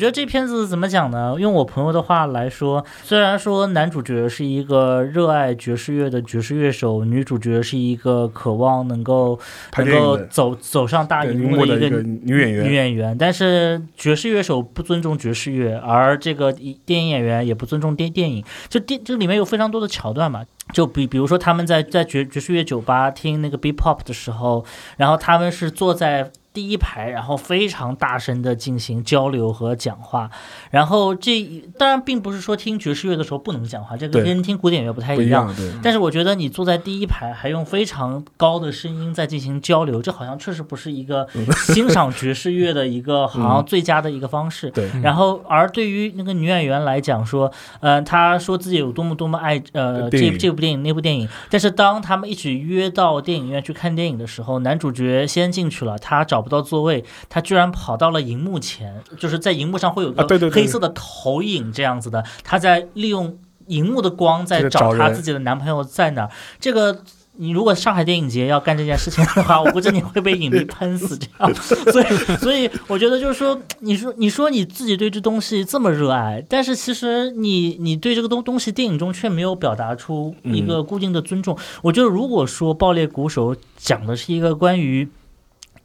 [0.00, 1.36] 觉得这片子怎么讲呢？
[1.38, 9.38] 用我朋友的话来说，虽然说男主角是一个热爱爵士乐的爵士乐手，女主角是一个渴望能够
[9.76, 20.42] 能够走走上大荧幕的一个荧幕的一个女演员女演员，但是爵士乐手不尊重爵士乐，而这个电影演员也不尊重电电影，就电这里面有非常多的桥段嘛。
[20.72, 24.64] 就比比如说他们在在爵爵士乐酒吧听那个 B pop 的时候，
[24.96, 30.30] 然后他们是坐在第一排，然后非常大声的进行交流和讲话。
[30.70, 31.42] 然后这
[31.78, 35.54] 当然并不是说听爵士乐的时候不能讲话，这个跟听古典乐不太一样。
[35.82, 41.26] 但是我觉得你坐在第一排，还用非常高的声音在进行交流，这好像确实不是一个
[41.72, 44.70] 欣赏爵士乐的一个好像最佳的一个方式。
[44.70, 67.02] 对，然后，而对于那个女演员来讲，说，呃，她说自己有多么多么爱呃这这部电影那部电影，但是当他们一起约到电影院去看电影的时候，男主角先进去了，他找不到座位，他居然跑到了荧幕前，就是在荧幕上会有个黑色的投影这样子的，他在利用荧幕的光在在找他自己的男朋友在哪儿，这个。
[67.36, 71.16] 你如果上海电影节要干这件事情的话，我估计你会被影迷喷死。
[71.16, 81.56] 这样，所以，所以我觉得就是说，你说，你说你自己对这东西这么热爱，但是其实你，你对这个东东西电影中却没有表达出一个固定的尊重。
[81.80, 85.08] 我觉得，如果说《爆裂鼓手》讲的是一个关于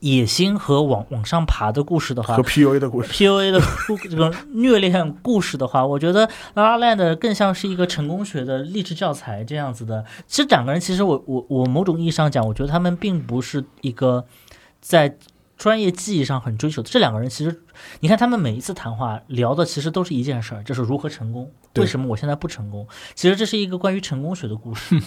[0.05, 10.05] 野心和往往上爬的故事的话和，PUA 的故事，PUA 的故这个虐恋故事的话，我觉得《拉拉 La Land》更像是一个成功学的励志教材这样子的。
[10.27, 14.25] 其实两个人，其实我我我某种意义上讲，我觉得他们并不是一个
[14.79, 15.17] 在
[15.57, 16.89] 专业技艺上很追求的。
[16.89, 17.63] 这两个人其实，
[18.01, 21.51] 你看他们每一次谈话聊的其实都是一件事儿，就是如何成功。
[21.77, 22.87] 为什么我现在不成功？
[23.15, 24.95] 其实这是一个关于成功学的故事。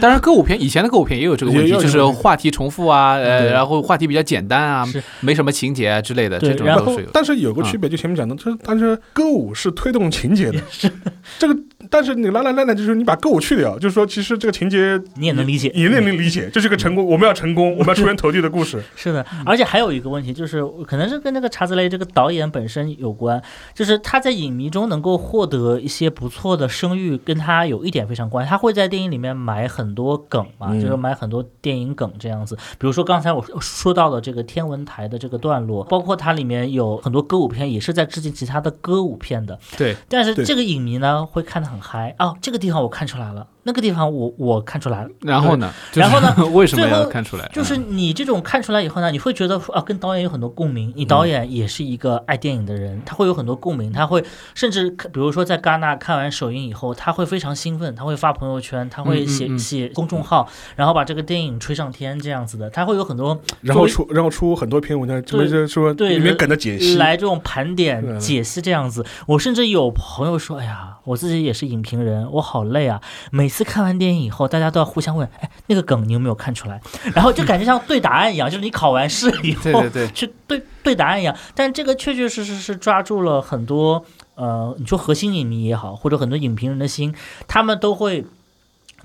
[0.00, 4.86] 当然，歌舞片以前的歌舞片也有这个问题，就是话题重复啊，呃，然后话题比较简单啊，
[5.20, 7.10] 没什么情节啊之类的，这种都是有。
[7.12, 10.60] 但是有个区别，就前面讲的，就是但是歌舞是推动情节的，
[11.38, 11.56] 这个
[11.92, 18.82] 但是你来来来来，就是你把歌舞去掉，就是说其实这个情节你也能理解，你也能理解，这是个成功，我们要成功，我们要出人头地的故事。
[18.96, 23.42] 是的，而且还有一个问题，就是可能是跟那个查泽雷这个导演本身有关，
[23.74, 28.48] 就是他在影迷中能够获得一些不错的声誉，跟他有一点非常关系。
[28.48, 32.56] 他会在电影里面埋很多梗嘛，嗯就是埋很多电影梗这样子。
[32.78, 39.58] 比如说刚才我说到的这个天文台的这个段落，包括它里面有很多歌舞片，也是在致敬其他的歌舞片的。
[39.76, 45.10] 对，对但是这个影迷呢会看得很还哦，这个地方我看出来了，那个地方我我看出来了。
[45.20, 45.72] 然后呢？
[45.94, 47.48] 然后呢 为什么要看出来？
[47.52, 50.92] 就是嗯你这种看出来以后呢，你会觉得啊，跟导演有很多共鸣。
[50.96, 69.04] 你导演也是一个爱电影的人，他会有很多共鸣，他会甚至比如说在戛纳看完首映以后，他会非常兴奋，他会发朋友圈，他会写嗯嗯嗯写公众号，然后把这个电影吹上天这样子的，他会有很多然后出然后出很多篇文章，就是说对里面梗的解析，来这种盘点嗯解析这样子。
[69.26, 76.80] 我甚至有朋友说，哎呀，我自己也是影评人，我好累啊，每次看完电影以后，大家都要互相问，哎，那个梗你有没有看出来？
[77.14, 79.62] 然后就感觉像对答案一样， 就是你考完试以后。
[79.62, 87.14] 对对对，去对对答案一样，但这个确确实实是抓住了很多呃，你说核心影迷也好，或者很多影评人的心，
[87.46, 88.24] 他们都会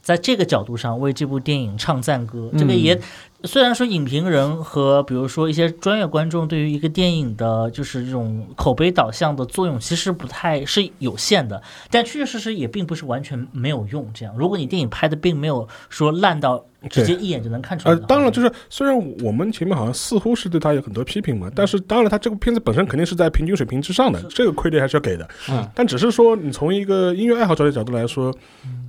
[0.02, 2.50] 在这个角度上为这部电影唱赞歌。
[2.58, 3.00] 这个嗯也
[3.44, 14.10] 虽然说影评人和比如说一些专业观众对于一个电影的就是这种口碑导向的作用，其实不太是有限的，但确确实实也并不是完全没有用。
[14.12, 25.28] 这样，如果你电影拍的并没有说烂到直接一眼就能看出来呃当然，就是虽然我们前面好像似乎是对他有很多批评嘛，但是当然，他这个片子本身肯定是在平均水平之上的，这个亏点还是要给的。
[25.50, 28.34] 嗯，但只是说，你从一个音乐爱好者的角度来说，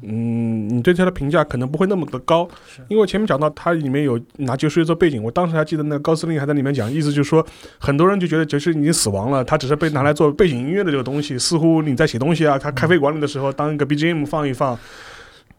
[0.03, 2.49] 嗯，你对他的评价可能不会那么的高，
[2.89, 7.45] 因为前面讲到它里面有拿爵士乐做背景，我当时还记得那个高司令还在里面讲，意思就是说，
[7.79, 14.79] 很多人就觉得爵士已经死亡了，他只是被拿来做背景音乐的这个东西，似乎你在写东西啊，他咖啡馆里的时候当一个 BGM 放一放。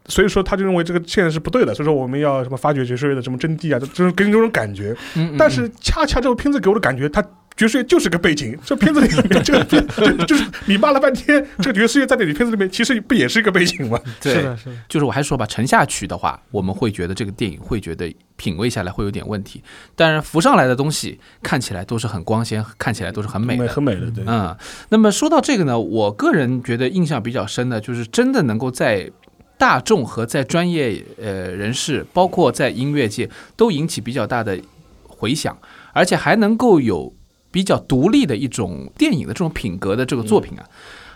[0.10, 1.74] 所以说，他就认为这个现在是不对的。
[1.74, 4.96] 所以说，我们要什么发掘爵士乐的什么真谛啊，就就是给你这种感觉。
[5.16, 7.24] 嗯，嗯但是恰恰这部片子给我的感觉，它
[7.56, 8.58] 爵士乐就是个背景。
[8.66, 14.00] 这片子里面这个片 就就是你骂了半天，这个爵士乐在你片子里面其实不也是一个背景吗？
[14.22, 14.76] 对是的，是的。
[14.88, 19.62] 就是我还说吧，沉下去的话，我们会觉得这个电影会觉得品味下来会有点问题，
[19.96, 23.68] 但是浮上来的东西看起来都是很光鲜，看起来都是很美的。
[23.68, 24.24] 很美的，对。
[24.26, 24.56] 嗯，
[24.88, 29.12] 那么说到这个呢，我个人觉得印象比较深的，就是真的能够在
[29.60, 34.60] 大众和在专业呃人士，包括在音乐界都引起比较大的
[35.08, 35.56] 回响，
[35.94, 37.14] 而且还能够有
[37.52, 40.66] 比较独立的一种电影的这种品格的这个作品啊，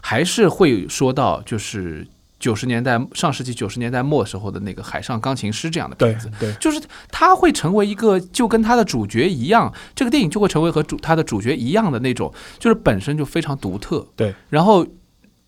[0.01, 2.05] 还是会说到就是。
[2.39, 14.85] 九十年代上世纪九十年代末时候的那个《海上钢琴师》这样的片子，对，就是它会成为一个就跟它的主角一样，这个电影就会成为和主它的主角一样的那种，就是本身就非常独特，对，然后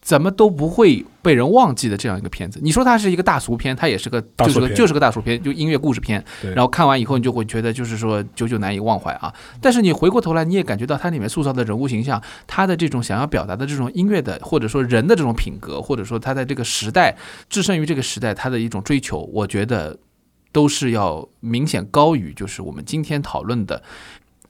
[0.05, 2.59] 怎么都不会被人忘记的这样一个片子。
[2.61, 6.23] 你说它是一个大俗片，它也是个就是个就是个大俗片，就音乐故事片。
[6.53, 9.33] 然后看完以后，你就会觉得就是说久久难以忘怀啊。
[9.59, 17.17] 但是你回过头来，你也感觉到它里面塑造的人物形象，它的这种想要表达的这种音乐的或者说人的这种品格，或者说他在这个时代
[17.49, 19.97] 置身于这个时代他的一种追求，我觉得
[20.51, 23.81] 都是要明显高于就是我们今天讨论的。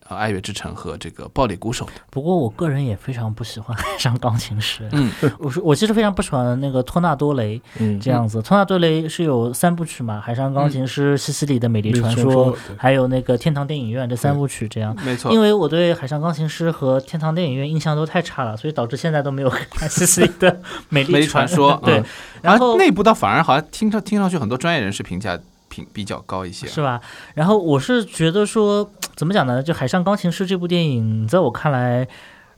[0.08, 4.88] 呃，爱乐之城和这个暴力鼓手的，不过我个人也非常不喜欢海 上钢琴师。
[4.92, 8.40] 嗯， 我是我其实非常不喜欢那个托纳多雷嗯，这样子。
[8.42, 14.96] 托纳多雷是有三部曲嘛，《海上钢琴师》、西西里的美丽传传说，还有那个天堂电影院这三部曲这样。
[15.04, 15.42] 没错因。
[15.42, 22.06] 为我对《海上钢琴师》和《天堂电影院》印象都太差了，所以导致现在都没有 看西西里的美丽传说对嗯，
[22.44, 26.68] 然后内部倒反而好像听上听上去很多专业人士评价评比较高一些。
[26.68, 27.02] 是吧？
[27.34, 29.64] 然后我是觉得说，怎么讲呢？
[29.64, 32.08] 就《海上钢琴师》这部电影，在我看来，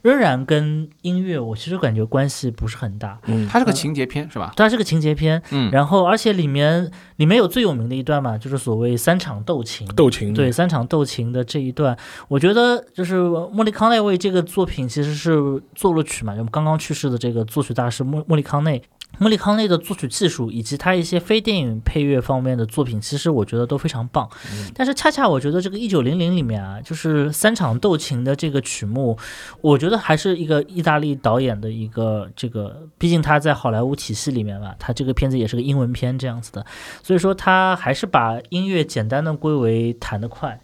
[0.02, 3.20] 仍然跟音乐，我其实感觉关系不是很大。
[3.26, 4.54] 嗯，它是个情节片是吧？
[4.56, 9.88] 它是个情节片，嗯，然后而且里面里面有最有名的一段嘛，就是所谓三场斗琴。
[9.96, 13.20] 斗琴，对三场斗琴的这一段，我觉得就是
[13.52, 18.82] 莫里康内为这个作品其实是作了曲嘛，就刚刚去世的这个作曲大师莫莫里康内。
[19.20, 24.30] 莫里康内的作曲技术以及他一些非电影配乐方面的作品，其实我觉得都非常棒。
[24.76, 29.18] 但是恰恰我觉得这个一九零零里面啊，就是三场斗琴的这个曲目，
[29.62, 36.64] 我觉得还是一个意大利导演的一个这个，毕竟他在好莱坞体系里面嘛，他这个片子也是个英文片这样子的，
[37.02, 40.60] 所以说他还是把音乐简单的归为弹得快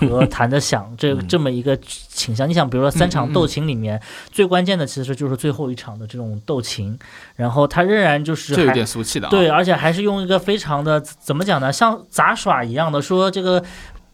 [0.00, 1.76] 和弹得响这这么一个
[2.08, 2.48] 倾向。
[2.48, 6.98] 你想，比如说三场斗琴里面，最关键的其实就是最后一场的这种斗琴，
[7.36, 9.30] 然后他仍然就是这有还点俗气的啊。
[9.30, 13.64] 对，而且还是用一个非常的怎么讲呢，像杂耍一样的说这个。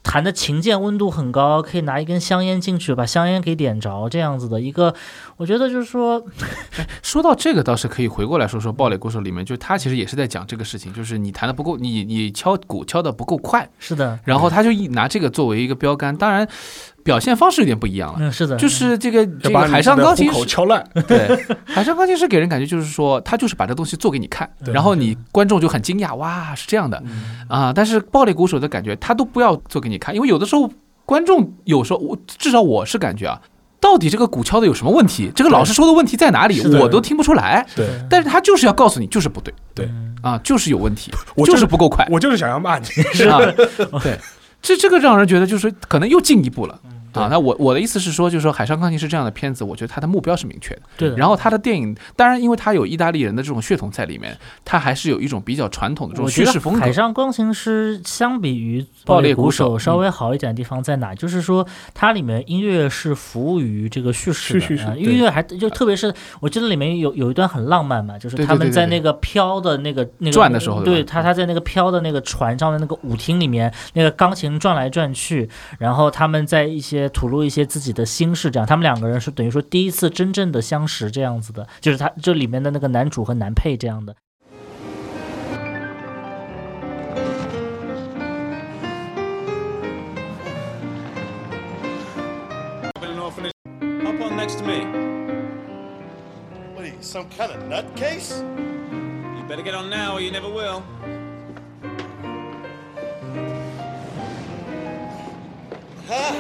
[0.04, 4.94] 弹的琴键温度很高，可以拿一根香烟进去把香烟给点着，这样子的一个，
[5.38, 6.22] 我觉得就是说，
[7.02, 16.46] 说到这个，倒是可以回过来说说《暴力鼓手》里面，就他其实也是在讲这个事情，就是你弹的不够，你你敲鼓敲的不够快，是的，然后他就一拿这个作为一个标杆，当然
[17.04, 18.18] 表现方式有点不一样了。
[18.20, 27.72] 嗯，是的，就是这个这个海上钢琴师，敲烂，对，海上钢琴师给人感觉就是说，他就是把这东西做给你看，然后你观众就很惊讶，哇，是这样的嗯啊。
[27.72, 30.68] 但是暴力鼓手的感觉，他都不要做给你看，因为有的时候
[31.04, 33.38] 观众有时候，我至少我是感觉啊，
[33.78, 35.30] 到底这个鼓敲的有什么问题？
[35.36, 36.60] 这个老师说的问题在哪里？
[36.78, 37.66] 我都听不出来。
[37.76, 43.38] 对，但是他就是要告诉你，就是不对对嗯啊，就是有问题，我就是不够快我就是想要骂你， 是啊。
[44.02, 44.18] 对，
[44.64, 46.80] 这这个让人觉得就是可能又进一步了。
[47.14, 50.82] 嗯啊，那我我的意思是说，就是说《海上钢琴师》这样的片子，我觉得它的目标是明确的。
[50.96, 51.16] 对的。
[51.16, 56.92] 然后它的电影，当然因为它有意大利人的这种血统在里面，它还是有一种比较传统的这种叙事风格海。
[56.92, 61.12] 上钢琴师相比于爆裂裂鼓鼓手稍微好一点的地方在哪？
[61.14, 75.48] 就是说它里面音乐是服务于这个叙事的，音乐还就特别是我记得里面有有一段很浪漫嘛，就是他们在那个飘的那个那个转的时候对他他在那个飘的那个船上的那个舞厅里面，那个钢琴转来转去，
[75.78, 84.14] 然后他们在一些吐露一些自己的心事，这样他们两个人是等于说第一次真正的相识这样子的，就是他这里面的那个男主和男配这样的。
[94.44, 94.84] next to me.
[96.74, 98.42] What are you, some kind of nutcase?
[99.38, 100.82] You better get on now or you never will.
[106.06, 106.34] Huh?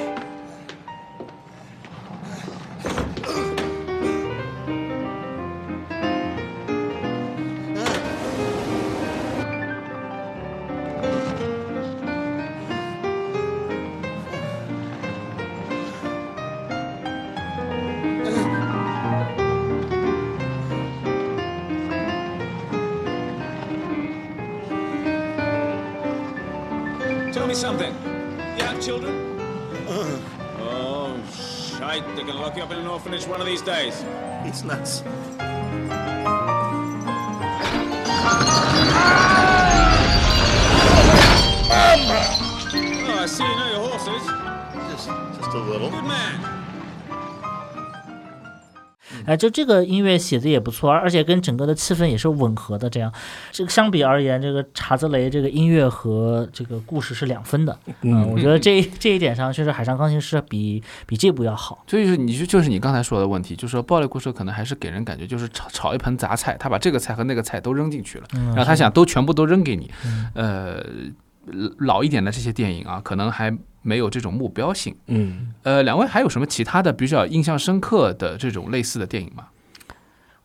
[27.54, 27.94] Me something.
[28.58, 29.14] You have children?
[29.86, 30.18] Uh.
[30.58, 31.22] oh,
[31.78, 32.04] shite.
[32.16, 34.04] They're gonna lock you up in an orphanage one of these days.
[34.44, 35.02] It's nuts.
[41.76, 44.26] Oh, I see you know your horses.
[44.90, 45.90] Just, just a little.
[45.90, 46.53] Good man.
[49.26, 52.88] 哎，就这个音乐写的也不错，而而且跟整个的气氛也是吻合的。
[52.88, 53.12] 这样，
[53.52, 57.78] 这个相比而言，这个查泽雷这个音乐和这个故事是两分的。
[58.02, 61.84] 嗯，我觉得这这一点上，确实《海上钢琴师》比比这部要好。
[61.86, 69.90] 所以说，你就就是你刚才说的问题，就是说暴力故事可能还是给人感觉就是炒炒一盆杂菜，他把这个菜和那个菜都扔进去了，嗯，然后他想都全部都扔给你。
[70.06, 70.84] 嗯呃，
[71.78, 74.96] 老一点的这些电影啊，可能还没有这种目标性。
[75.06, 79.48] 嗯，呃，两位还有什么其他的比较印象深刻的这种类似的电影吗？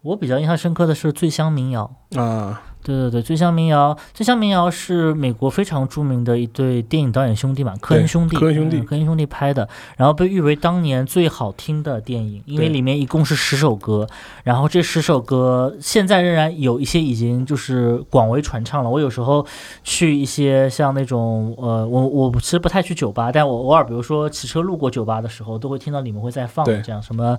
[0.02, 1.96] 我比较印象深刻的是《醉乡民谣》。
[2.22, 14.08] 啊，对对对，《醉乡民谣》，《醉乡民谣》是美国非常著名的一对电影导演兄弟嘛，科恩兄弟，科恩兄弟嗯科恩兄弟拍的，然后被誉为当年最好听的电影，因为里面一共是十首歌，
[14.44, 18.90] 然后这十首歌现在仍然有一些已经就是广为传唱了。
[18.90, 19.46] 我有时候
[19.84, 27.38] 去一些像那种呃，我我其实不太去酒吧，但我偶尔比如说骑车路过酒吧的时候，都会听到里面会在放对这样什么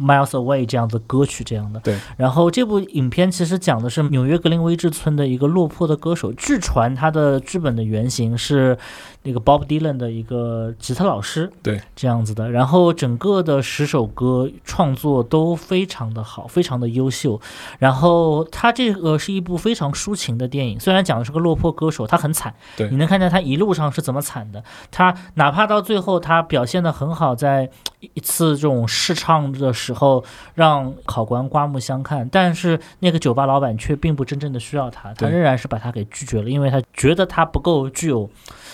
[0.00, 1.80] Miles Away 这样的歌曲这样的。
[1.80, 8.76] 对，然后这部影片其实讲的是纽约格林威治村的一个落魄的歌手，据传他的剧本的原型是
[9.22, 12.50] 那个 Bob Dylan 的一个吉他老师，对，这样子的。
[12.50, 17.40] 然后整个的十首歌创作都非常的好，非常的优秀。
[17.78, 24.62] 然后他这个是一部非常抒情的电影，虽然讲的是个落魄歌手，他很惨，对你能看见他一路上是怎么惨的。
[24.90, 27.70] 他哪怕到最后他表现的很好，在
[28.00, 30.24] 一次这种试唱的时候
[30.54, 38.28] 让考官刮目相看，但是那个酒吧老板却并不真正的需要他，他仍然是把他给拒绝了，因为他觉得他不够具有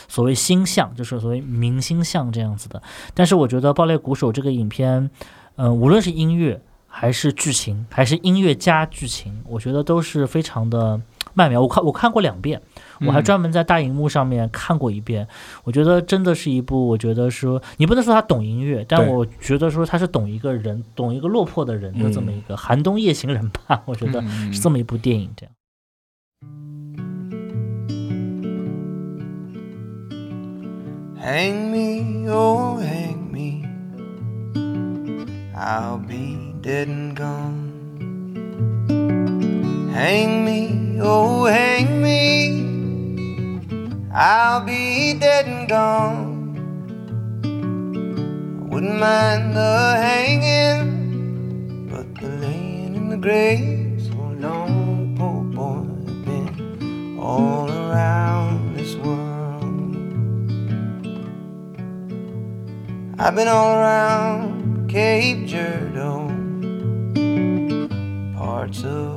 [0.07, 2.81] 所谓星相，就是所谓明星相这样子的。
[3.15, 5.11] 但是我觉得《爆裂鼓手》这个影片，
[5.57, 11.01] 嗯、无论是音乐还是剧情，还是音乐加剧情，我觉得都是非常的
[11.35, 11.61] 曼妙。
[11.61, 12.63] 我看我看过两遍，
[13.01, 15.27] 我还嗯专门在大荧幕上面看过一遍。
[15.65, 23.83] 我觉得真的是一部，我觉得说你不能说他懂音乐，但我觉得说他是懂一个人，懂一个落魄的人的这么一个寒冬夜行人吧。
[23.87, 25.53] 我觉得嗯是这么一部电影，这样。
[31.19, 33.65] Hang me, oh, hang me.
[35.57, 37.73] I'll be dead and gone.
[39.93, 41.96] Hang me, oh, hang me.
[44.19, 46.57] I'll be dead and gone.
[47.45, 55.85] I wouldn't mind the hanging, but the laying in the grave so long, poor boy,
[56.09, 59.97] I've been all around this world.
[63.19, 66.33] I've been all around Cape Girardeau,
[68.35, 69.16] parts of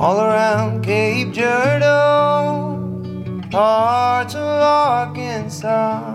[0.00, 2.78] All around Cape Girardeau,
[3.50, 6.14] parts of Arkansas.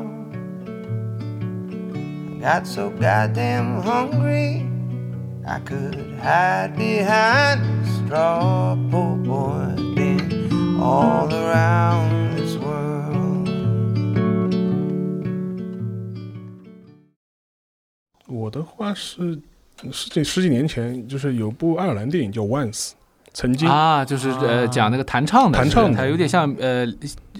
[2.32, 4.66] I got so goddamn hungry,
[5.46, 8.78] I could hide behind a straw.
[8.90, 13.50] Poor boy, been all around this world.
[18.28, 19.38] 我的话是
[19.92, 22.92] 十几十几年前，就是有部爱尔兰电影叫《Once》，
[23.34, 26.86] 曾经啊，就是呃讲那个弹唱的，弹唱的它有点像呃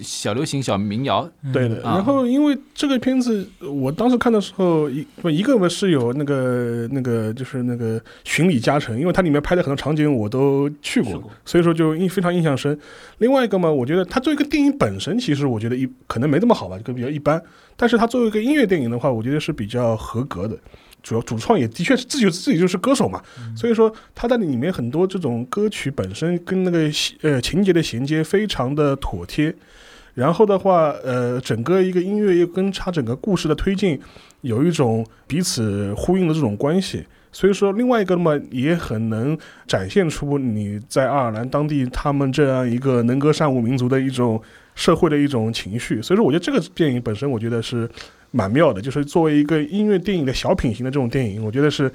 [0.00, 1.30] 小流行、小民谣。
[1.52, 12.76] 对的，啊然后因为这个片子，我当时看的时候，一不一个嘛是有那个那个就是那个巡礼加成，因为它里面拍的很多场景我都去过，去过所以说就印非常印象深。
[13.18, 17.40] 另外一个嘛，我觉得它作为一个电影本身，其实我觉得一可能没这么好吧，就比较一般。
[17.76, 20.56] 但是它作为一个音乐电影的话，我觉得是比较合格的。
[21.04, 23.22] 主要主创也的确是自己自己就是歌手嘛，
[23.54, 26.90] 所以说他在里面很多这种歌曲本身跟那个
[27.20, 29.54] 呃情节的衔接非常的妥帖，
[30.14, 34.00] 然后的话，呃，整个一个音乐又跟他整个故事的推进
[34.40, 37.04] 有一种彼此呼应的这种关系。
[37.30, 39.36] 所以说，另外一个嘛，也很能
[39.66, 44.40] 展现出你在爱尔兰当地他们这样一个能歌善舞民族的一种
[44.74, 46.00] 社会的一种情绪。
[46.02, 47.88] 所以说，我觉得这个电影本身，我觉得是
[48.30, 51.90] 蛮妙的，就是作为一个音乐电影的小品型的这种电影，我觉得是。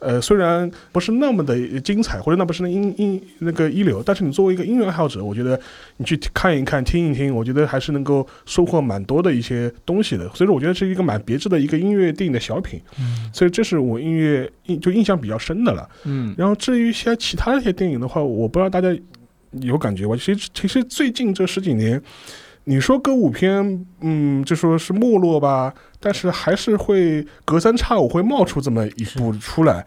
[0.00, 5.58] 呃，虽然不是那么的精彩，或者那不是那音音那个一流，但是你作为一个音乐爱好者，我觉得
[5.96, 10.28] 你去看一看、听一听，我觉得还是能够收获蛮多的一些东西的。
[10.34, 12.78] 所以说，我觉得是一个蛮别致的一个音乐电影的小品。
[12.98, 15.88] 嗯所以这是我音乐印就印象比较深的了。
[16.04, 18.94] 嗯然后至于一些其他的一些电影的话，我不知道大家
[19.60, 20.14] 有感觉吧？
[20.16, 22.00] 其实其实最近这十几年，
[22.64, 29.84] 你说歌舞片，嗯，就说是没落吧，但是还是会隔三差五会冒出这么一部出来。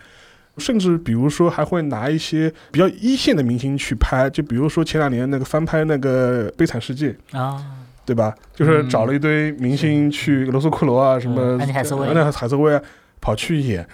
[0.58, 7.64] 甚至比如说还会拿一些比较一线的明星去拍，就比如说前两年那个翻拍那个《悲惨世界》，啊，
[8.04, 8.34] 对吧？
[8.56, 12.82] 就是找了一堆明星去罗素库罗啊，什么嗯安妮海瑟薇安妮海瑟薇啊，
[13.22, 13.88] 跑去演。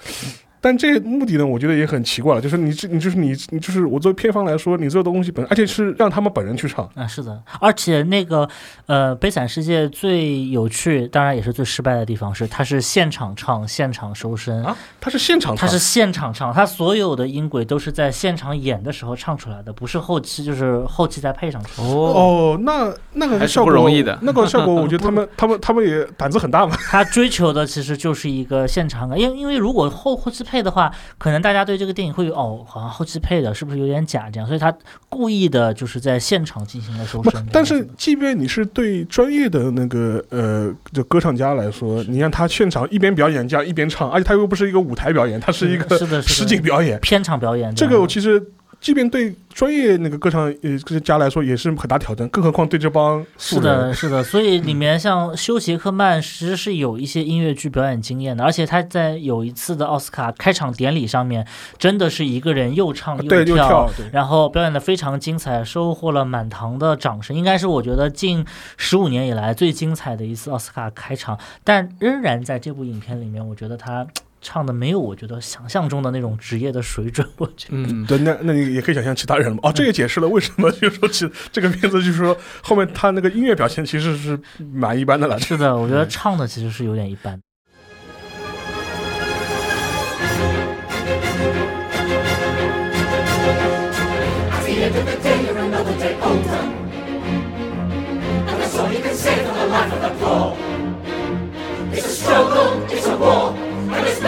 [0.63, 8.47] 但这个目的呢，我觉得也很奇怪了，就是你这你就是你你就是我作为片方来说，你做的东西本，而且是让他们本人去唱，啊，是的，而且那个
[8.85, 21.81] 呃，《悲惨世界》最有趣，当然也是最失败的地方是，他是现场唱、现场收声，啊，他是现场唱，它是现场唱，他所有的音轨都是在现场演的时候唱出来的，不是后期，就是后期再配上去。
[21.81, 24.17] 哦，哦，那那个还是效果不容易的。
[24.21, 26.73] 那个效果， 我觉得他们他们他们也胆子很大嘛。
[26.89, 34.71] 他追求的其实就是一个现场感，因为因为如果后后期配的话，可能大家对这个电影会有哦，好像后期配的是不是有点假这样，所以他
[35.09, 46.99] 故意的就是在现场进行了收声。，但是即便你是对专业的那个呃，就歌唱家来说，你让他现场一边表演这样一边唱，而且他又不是一个舞台表演，他是一个实景表演。
[46.99, 48.41] 片场表演这个我其实，
[48.83, 71.39] 即便对专业那个歌唱呃这些家来说，也是很大挑战，更何况对这帮是的，是的，所以里面像休·杰克曼其实是有一些音乐剧表演经验的，而且他在有一次的奥斯卡开场典礼上面，真的是一个人又唱啊对，又跳，跳，对，然后表演的非常精彩，收获了满堂的掌声，应该是我觉得近十五年以来最精彩的一次奥斯卡开场。
[71.63, 74.05] 但仍然在这部影片里面，我觉得他
[74.43, 77.77] 唱的没有我觉得想象中的那种职业的水准，我觉得。
[77.77, 79.61] 嗯，对，那那你也可以想象其他人了嘛。
[79.63, 84.37] 哦，这也解释了为什么就是说其这个片子就是说后面他那个音乐表现其实是
[84.73, 85.39] 蛮一般的了。
[85.39, 87.41] 是的，我觉得唱的其实是有点一般。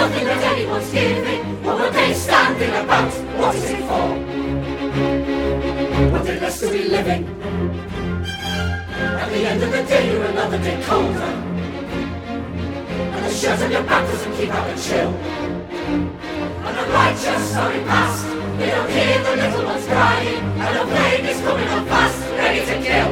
[0.08, 1.64] nothing that anyone's giving.
[1.64, 3.12] What were they standing about?
[3.39, 4.08] What is it for?
[6.12, 7.24] What did us to be living?
[9.24, 11.32] At the end of the day, you're another day colder.
[13.16, 15.12] And the shirt on your back doesn't keep out the chill.
[16.66, 18.28] And the righteous sorry past.
[18.60, 20.43] They don't hear the little ones crying.
[20.64, 23.12] And the plague is coming on fast, ready to kill.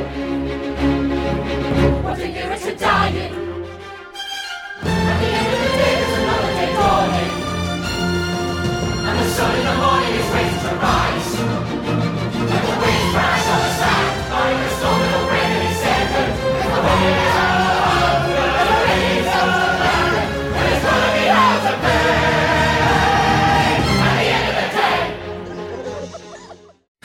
[2.04, 3.43] What a year to dying.
[10.34, 11.03] Sweet survival.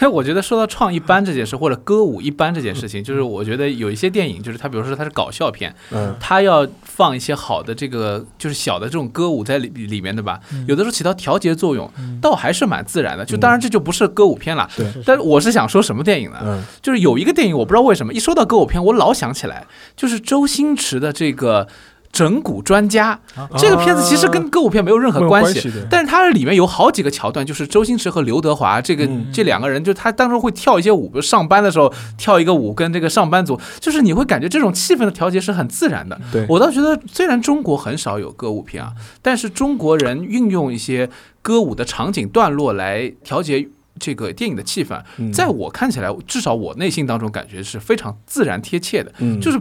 [0.01, 10.39] 嘿，我觉得说到创一般这件事，或者歌舞一般这件事情，就是我觉得有一些电影，就是它，比如说它是搞笑片，嗯，它要放一些好的这个就是小的这种歌舞在里里面，对吧？
[10.69, 11.91] 有的时候起到调节作用，
[12.23, 13.25] 倒还是蛮自然的。
[13.25, 16.39] 就当然这就不是歌舞片了，对但是我是想说什么电影呢？
[16.45, 21.67] 嗯，就是有一个电影，我不知道为什么一说到歌舞片，我老想起来，就是周星驰的这个。
[22.13, 23.19] 整蛊专家。
[23.57, 29.27] 这个片子其实跟歌舞片没有任何关系，关系但是它里面有好几个桥段，就是周星驰和刘德华这个、嗯。
[29.33, 36.21] 这两个人，就他当中会跳一些舞，比如上班的时候跳一个舞，跟这个上班族，就是你会感觉这种气氛的调节是很自然的。
[36.33, 36.45] 对。
[36.49, 38.93] 我倒觉得，虽然中国很少有歌舞片啊，
[39.23, 41.09] 但是中国人运用一些
[41.43, 43.69] 歌舞的场景段落来调节。
[44.01, 45.33] 这个电影的气氛，嗯。
[45.33, 49.41] 在我看起来，至少我内心当中感觉是非常自然贴切的，嗯。
[49.41, 49.59] 就是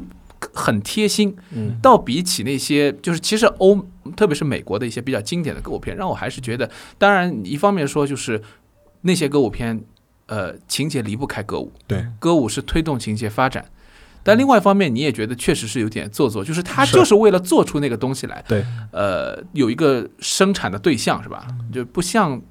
[0.54, 1.36] 很贴心。
[1.52, 1.78] 嗯。
[1.82, 3.86] 倒比起那些，就是其实欧，
[4.16, 8.42] 特别是美国的一些比较经典的歌舞片，让我还是觉得，当然一方面说就是
[9.02, 9.82] 那些歌舞片，
[10.28, 13.66] 呃，情节离不开歌舞，对，歌舞是推动情节发展。
[14.24, 18.62] 但另外一方面，你也觉得确实是有点做作，就是他就是为了做出那个东西来，对，
[18.92, 21.48] 呃，有一个生产的对象是吧？
[21.72, 22.42] 就不像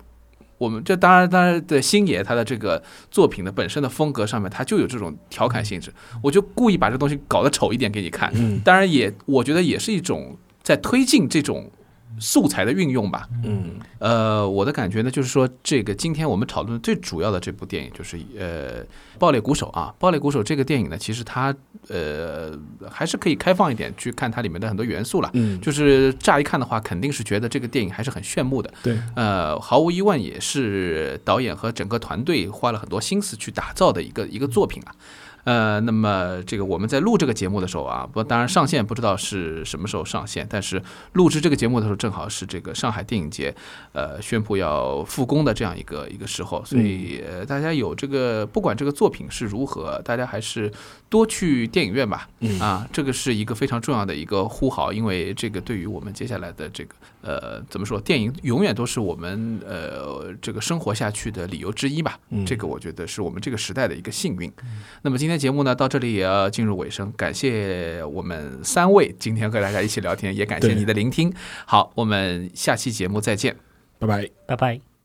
[0.58, 5.92] 我们这当然当然在星爷他的这个作品的本身的风格上面，他就有这种调侃性质，
[6.22, 8.30] 我就故意把这东西搞得丑一点给你看。
[8.34, 11.70] 嗯当然也我觉得也是一种在推进这种
[12.18, 13.28] 素材的运用吧。
[13.44, 18.82] 嗯呃，我的感觉呢，就是说，这个今天我们讨论的最主要的这部电影，就是呃，
[19.18, 21.54] 《爆裂鼓手》啊，《爆裂鼓手》这个电影呢，其实它
[21.88, 22.52] 呃
[22.90, 25.30] 还是可以开放一点去看它里面的很多元素了。
[25.32, 28.72] 嗯，就是乍一看的话，肯定是觉得这个电影还是很炫目的。
[28.82, 34.94] 对，呃，毫无疑问也是导演和整个团队花了很多心思去打造的一个一个作品啊。
[35.46, 40.82] 呃，那么这个我们在录这个节目的时候啊，不，当然上线不知道是什么时候上线，但是
[41.12, 43.54] 录制这个节目的时候，正好是这个上海电影节，
[43.92, 50.70] 呃，宣布要复工的这样一个一个时候，所以呃，大家有这个不管这个作品是如何，大家还是
[51.08, 52.60] 多去电影院吧，嗯。
[52.60, 56.96] 啊，这个是一个非常重要的一个呼号，因为这个对于我们接下来的这个
[57.26, 62.18] 呃怎么说，电影永远都是我们呃这个生活下去的理由之一吧。
[62.30, 64.50] 嗯这个我觉得是我们这个时代的一个幸运。
[65.02, 71.32] 那么今天节目呢到这里也要进入尾声，感谢我们三位今天和大家一起聊天，也感谢你的聆听。
[71.66, 73.56] 好，我们下期节目再见。
[73.98, 74.30] 拜拜。
[74.46, 74.95] 拜拜。